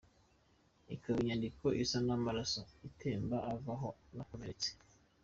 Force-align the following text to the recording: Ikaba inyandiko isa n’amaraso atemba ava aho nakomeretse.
Ikaba 0.95 1.17
inyandiko 1.21 1.65
isa 1.83 1.97
n’amaraso 2.05 2.61
atemba 2.87 3.37
ava 3.53 3.71
aho 3.77 3.89
nakomeretse. 4.15 4.69